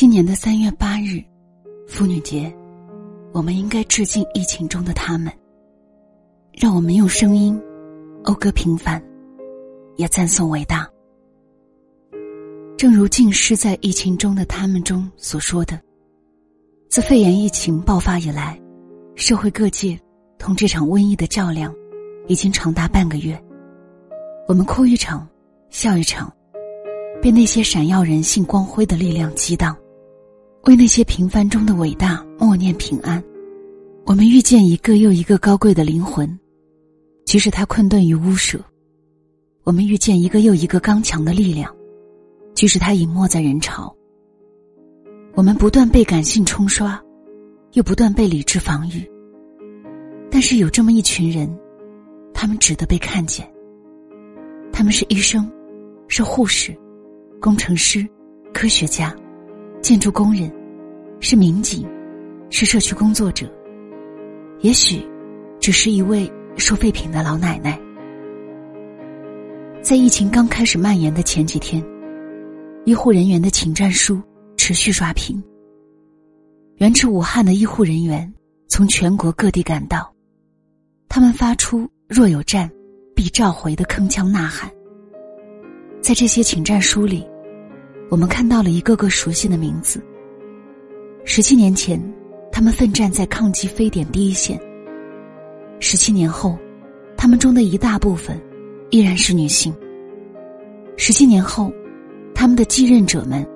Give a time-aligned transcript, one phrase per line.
[0.00, 1.22] 今年的三月八日，
[1.86, 2.50] 妇女节，
[3.32, 5.30] 我们应该致敬疫情中的他们。
[6.52, 7.60] 让我们用声音
[8.24, 8.98] 讴歌平凡，
[9.96, 10.88] 也赞颂伟大。
[12.78, 15.78] 正如浸湿在《疫情中的他们》中所说的
[16.88, 18.58] ：“自肺炎疫情爆发以来，
[19.16, 20.00] 社会各界
[20.38, 21.74] 同这场瘟疫的较量，
[22.26, 23.38] 已经长达半个月。
[24.48, 25.28] 我们哭一场，
[25.68, 26.32] 笑一场。”
[27.20, 29.76] 被那些闪耀人性光辉的力量激荡，
[30.64, 33.22] 为那些平凡中的伟大默念平安。
[34.04, 36.38] 我们遇见一个又一个高贵的灵魂，
[37.24, 38.58] 即使他困顿于屋舍；
[39.64, 41.74] 我们遇见一个又一个刚强的力量，
[42.54, 43.94] 即使他隐没在人潮。
[45.34, 47.00] 我们不断被感性冲刷，
[47.72, 49.10] 又不断被理智防御。
[50.30, 51.50] 但是有这么一群人，
[52.34, 53.50] 他们值得被看见。
[54.72, 55.50] 他们是医生，
[56.08, 56.76] 是护士。
[57.40, 58.06] 工程师、
[58.52, 59.16] 科学家、
[59.82, 60.52] 建筑工人，
[61.20, 61.88] 是民警，
[62.50, 63.50] 是社区工作者，
[64.60, 65.02] 也许
[65.58, 67.80] 只是一位收废品的老奶奶。
[69.80, 71.82] 在疫情刚开始蔓延的前几天，
[72.84, 74.20] 医护人员的请战书
[74.56, 75.42] 持续刷屏。
[76.76, 78.30] 原址武汉的医护人员
[78.68, 80.12] 从全国各地赶到，
[81.08, 82.70] 他们发出“若有战，
[83.14, 84.70] 必召回”的铿锵呐喊。
[86.02, 87.26] 在这些请战书里。
[88.10, 90.02] 我们看到了一个个熟悉的名字。
[91.24, 92.02] 十七年前，
[92.50, 94.58] 他们奋战在抗击非典第一线；
[95.78, 96.58] 十七年后，
[97.16, 98.36] 他们中的一大部分
[98.90, 99.72] 依然是女性。
[100.96, 101.72] 十七年后，
[102.34, 103.46] 他们的继任者们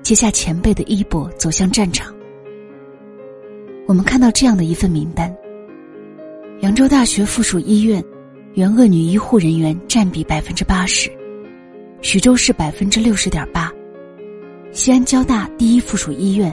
[0.00, 2.14] 接下前辈的衣钵，走向战场。
[3.88, 5.34] 我们看到这样的一份名单：
[6.60, 8.02] 扬州大学附属医院
[8.54, 11.10] 援鄂女医护人员占比百分之八十，
[12.00, 13.73] 徐州市百分之六十点八。
[14.74, 16.52] 西安交大第一附属医院，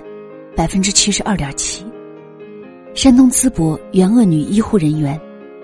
[0.55, 1.83] 百分之七十二点七；
[2.93, 5.19] 山东淄博援鄂女医护人员，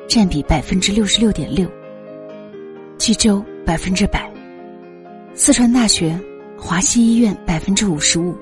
[0.08, 1.68] 占比百分之六十六点六；
[2.98, 4.22] 济州百分之百；
[5.36, 6.20] 四川大学
[6.58, 8.34] 华西医院百分之五十五；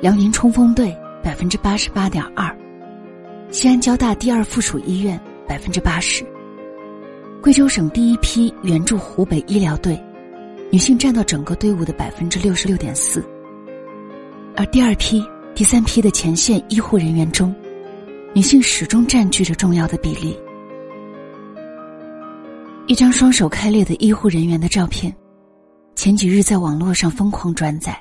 [0.00, 2.52] 辽宁冲锋队百分之八十八点二；
[3.52, 6.24] 西安交大第二附属医院百分之八十；
[7.40, 9.96] 贵州省第一批援助湖北医疗队。
[10.72, 13.22] 女性占到整个队伍的百分之六十六点四，
[14.56, 15.22] 而第二批、
[15.54, 17.54] 第三批的前线医护人员中，
[18.32, 20.34] 女性始终占据着重要的比例。
[22.86, 25.14] 一张双手开裂的医护人员的照片，
[25.94, 27.94] 前几日在网络上疯狂转载。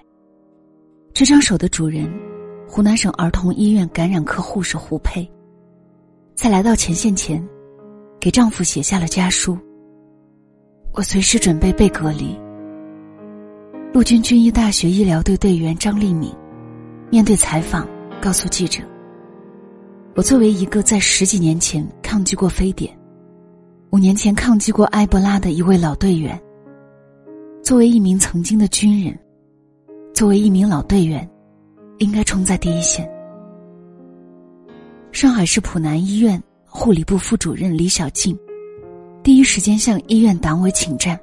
[1.13, 2.09] 这张手的主人，
[2.69, 5.29] 湖南省儿童医院感染科护士胡佩，
[6.35, 7.45] 在来到前线前，
[8.17, 9.57] 给丈夫写下了家书
[10.95, 12.33] ：“我随时准备被隔离。”
[13.93, 16.33] 陆军军医大学医疗队队员张立敏，
[17.09, 17.85] 面对采访
[18.21, 18.81] 告诉记者
[20.15, 22.97] ：“我作为一个在十几年前抗击过非典、
[23.89, 26.41] 五年前抗击过埃博拉的一位老队员，
[27.61, 29.19] 作为一名曾经的军人，
[30.13, 31.29] 作为一名老队员，
[31.97, 33.05] 应该冲在第一线。”
[35.11, 38.39] 上海市浦南医院护理部副主任李小静，
[39.21, 41.19] 第一时间向医院党委请战。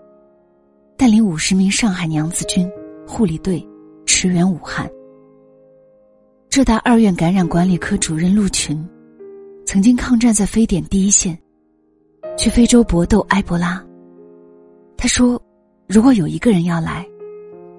[0.99, 2.69] 带领五十名上海娘子军
[3.07, 3.65] 护理队
[4.05, 4.91] 驰援武汉。
[6.51, 8.85] 浙大二院感染管理科主任陆群，
[9.65, 11.39] 曾经抗战在非典第一线，
[12.37, 13.81] 去非洲搏斗埃博拉。
[14.97, 15.41] 他说
[15.87, 17.07] ：“如果有一个人要来，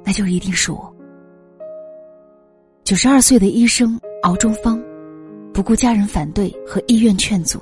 [0.06, 0.96] 那就一定是我。”
[2.86, 4.82] 九十二岁的医生敖中芳，
[5.54, 7.60] 不顾家人反对和医院劝阻，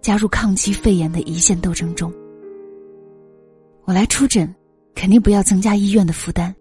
[0.00, 2.12] 加入抗击肺炎的一线斗争中。
[3.82, 4.54] 我来出诊。
[4.98, 6.52] 肯定不要增加医院的负担，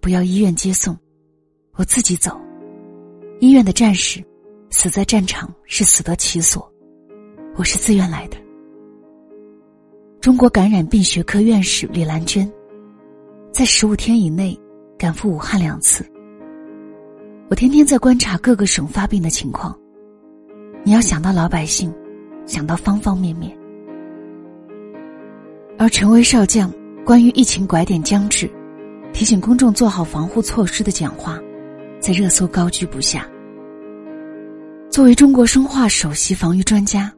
[0.00, 0.98] 不要医院接送，
[1.76, 2.36] 我自己走。
[3.38, 4.20] 医院的战士
[4.68, 6.68] 死在战场是死得其所，
[7.54, 8.36] 我是自愿来的。
[10.20, 12.52] 中国感染病学科院士李兰娟，
[13.52, 14.58] 在十五天以内
[14.98, 16.04] 赶赴武汉两次。
[17.48, 19.72] 我天天在观察各个省发病的情况，
[20.82, 21.94] 你要想到老百姓，
[22.44, 23.56] 想到方方面面。
[25.78, 26.68] 而陈威少将。
[27.04, 28.50] 关于疫情拐点将至，
[29.12, 31.38] 提醒公众做好防护措施的讲话，
[32.00, 33.28] 在热搜高居不下。
[34.90, 37.12] 作为中国生化首席防御专家，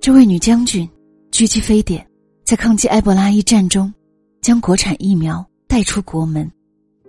[0.00, 0.88] 这位女将军
[1.30, 2.04] 狙击非典，
[2.44, 3.92] 在抗击埃博拉一战中，
[4.40, 6.50] 将国产疫苗带出国门，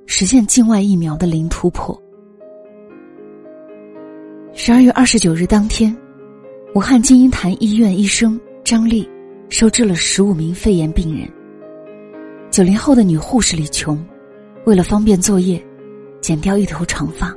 [0.06, 1.98] 实现境外疫苗的零突破。
[4.54, 5.96] 十二月二十九日当天，
[6.76, 9.10] 武汉金银潭医院医生张丽
[9.48, 11.26] 收治了十五名肺炎病人。
[12.50, 14.04] 九零后的女护士李琼，
[14.66, 15.64] 为了方便作业，
[16.22, 17.36] 剪掉一头长发。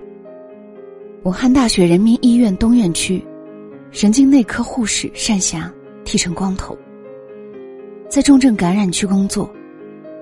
[1.24, 3.22] 武汉大学人民医院东院区
[3.90, 5.70] 神经内科护士单霞
[6.04, 6.78] 剃成光头，
[8.08, 9.50] 在重症感染区工作。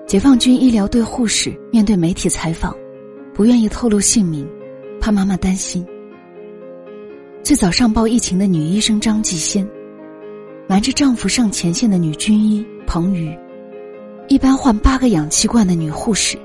[0.06, 2.74] 解放军医疗队护士面对媒体采访，
[3.34, 4.48] 不愿意透露姓名，
[4.98, 5.86] 怕妈妈担心。
[7.42, 9.68] 最早上报疫情的女医生张继先，
[10.66, 13.38] 瞒着丈夫上前线的女军医彭瑜，
[14.28, 16.38] 一般换八个氧气罐的女护士，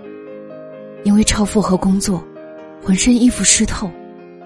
[1.04, 2.24] 因为超负荷工作，
[2.82, 3.92] 浑身衣服湿透，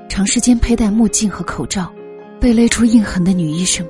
[0.09, 1.91] 长时间佩戴墨镜和口罩，
[2.39, 3.85] 被勒出印痕的女医生，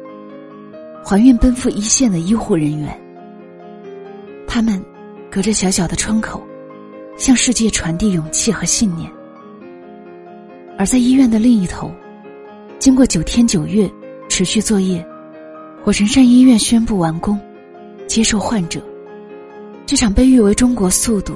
[1.04, 3.00] 怀孕奔赴一线的医护人员，
[4.48, 4.84] 他们。
[5.30, 6.42] 隔着小小的窗口，
[7.18, 9.12] 向世界传递勇气和信念。
[10.78, 11.92] 而在医院的另一头，
[12.80, 13.92] 经过九天九月
[14.30, 15.06] 持续作业，
[15.84, 17.38] 火神山医院宣布完工，
[18.08, 18.82] 接受患者。
[19.88, 21.34] 这场被誉为中国速度，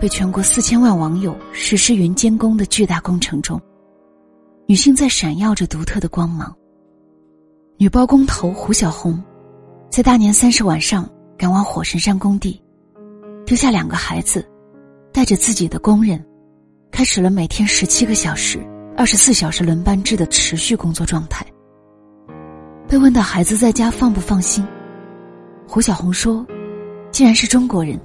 [0.00, 3.60] 被全国四千万网友实施云监工的巨大工程中，
[4.66, 6.50] 女性在闪耀着独特的光芒。
[7.76, 9.22] 女包工头胡小红，
[9.90, 12.58] 在大年三十晚上赶往火神山工地。
[13.44, 14.42] 丢下两个孩子，
[15.12, 16.24] 带着自己的工人，
[16.90, 18.58] 开始了每天十七个小时、
[18.96, 21.44] 二十四小时轮班制的持续工作状态。
[22.88, 24.66] 被问到孩子在家放不放心，
[25.68, 26.46] 胡小红说
[27.14, 27.96] ：“既然是中国人，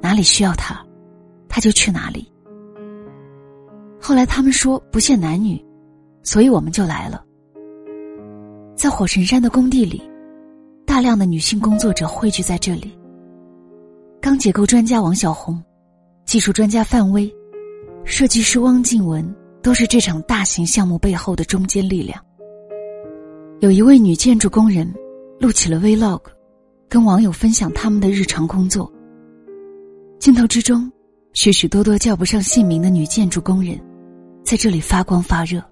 [0.00, 0.82] 哪里需要他，
[1.50, 2.26] 他就去哪里。”
[4.00, 5.62] 后来他们说不限男女，
[6.22, 7.22] 所以我们就来了。
[8.74, 10.02] 在火神山的工地里，
[10.86, 12.98] 大量的女性工作者汇聚在这里。
[14.18, 15.62] 钢结构专家王小红、
[16.24, 17.30] 技术专家范威、
[18.02, 19.22] 设计师汪静文
[19.60, 22.18] 都是这场大型项目背后的中坚力量。
[23.60, 24.90] 有一位女建筑工人
[25.38, 26.22] 录起了 Vlog，
[26.88, 28.90] 跟网友分享他们的日常工作。
[30.18, 30.90] 镜头之中，
[31.34, 33.78] 许许多多叫不上姓名的女建筑工人，
[34.42, 35.62] 在这里发光发热。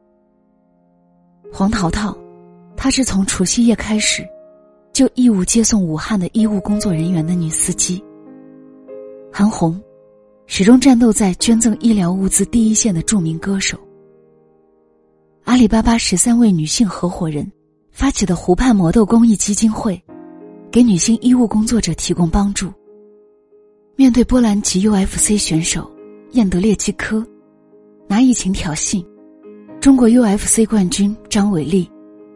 [1.52, 2.16] 黄淘淘，
[2.76, 4.22] 她是从除夕夜开始，
[4.92, 8.02] 就义务接送武汉的医务工作人员的女司机。
[9.32, 9.80] 韩红，
[10.46, 13.78] 始终战斗在捐赠医疗物资第一线的著名歌手。
[15.44, 17.50] 阿里巴巴十三位女性合伙人
[17.90, 20.00] 发起的湖畔魔豆公益基金会，
[20.70, 22.72] 给女性医务工作者提供帮助。
[23.94, 25.90] 面对波兰籍 UFC 选手
[26.32, 27.26] 燕德列基科
[28.06, 29.04] 拿疫情挑衅，
[29.80, 31.90] 中国 UFC 冠军张伟丽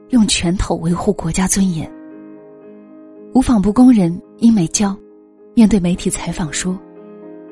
[0.08, 1.90] 用拳头维护国家尊严。
[3.34, 4.96] 无纺布工人殷美娇
[5.54, 6.78] 面对媒体采访说。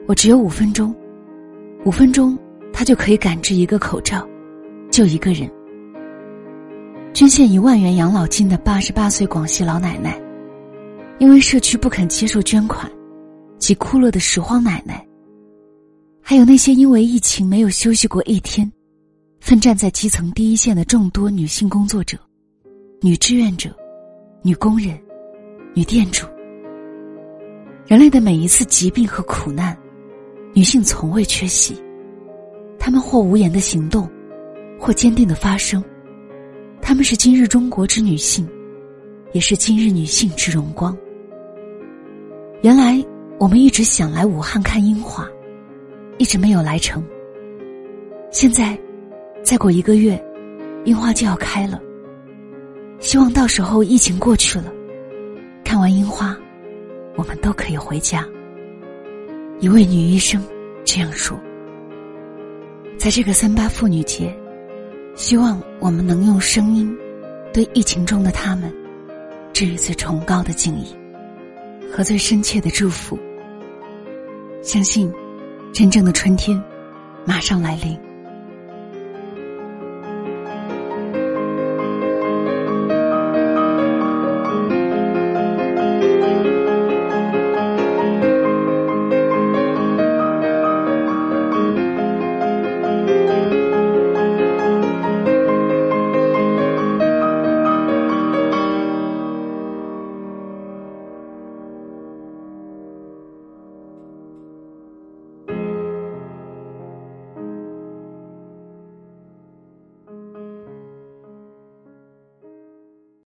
[0.07, 0.95] 我只有五分钟，
[1.85, 2.37] 五分钟，
[2.73, 4.27] 他就可以赶制一个口罩，
[4.91, 5.47] 救一个人。
[7.13, 10.19] 捐献一万元养老金的八十八岁广西老奶奶，
[11.19, 12.91] 因为社区不肯接受捐款，
[13.59, 15.05] 急哭了的拾荒奶奶。
[16.23, 18.71] 还有那些因为疫情没有休息过一天，
[19.41, 22.17] 奋战在基层第一线的众多女性工作者、
[23.01, 23.75] 女志愿者、
[24.43, 24.97] 女工人、
[25.75, 26.27] 女店主。
[27.87, 29.77] 人类的每一次疾病和苦难。
[30.55, 31.75] 女性从未缺席，
[32.79, 34.09] 她们或无言的行动，
[34.79, 35.83] 或坚定的发声，
[36.81, 38.49] 她们是今日中国之女性，
[39.33, 40.97] 也是今日女性之荣光。
[42.61, 43.01] 原来
[43.39, 45.29] 我们一直想来武汉看樱花，
[46.19, 47.05] 一直没有来成。
[48.33, 48.77] 现在，
[49.45, 50.21] 再过一个月，
[50.85, 51.81] 樱花就要开了。
[52.99, 54.73] 希望到时候疫情过去了，
[55.65, 56.37] 看完樱花，
[57.15, 58.27] 我们都可以回家。
[59.61, 60.43] 一位女医生
[60.85, 61.39] 这样说
[62.99, 64.37] ：“在这个三八妇女节，
[65.15, 66.93] 希望我们能用声音，
[67.53, 68.75] 对疫情中的他们，
[69.53, 70.93] 致以最崇高的敬意
[71.91, 73.19] 和最深切的祝福。
[74.63, 75.13] 相信，
[75.73, 76.63] 真正的春天
[77.25, 77.99] 马上来临。”